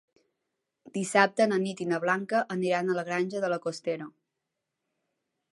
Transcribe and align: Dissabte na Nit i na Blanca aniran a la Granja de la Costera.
Dissabte 0.95 1.47
na 1.51 1.59
Nit 1.65 1.83
i 1.85 1.87
na 1.91 2.01
Blanca 2.07 2.41
aniran 2.57 2.89
a 2.89 2.97
la 3.01 3.07
Granja 3.11 3.45
de 3.45 3.55
la 3.55 3.63
Costera. 3.67 4.11